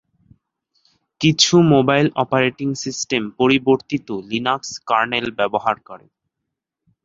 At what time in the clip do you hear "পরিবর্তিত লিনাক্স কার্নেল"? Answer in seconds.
3.39-5.27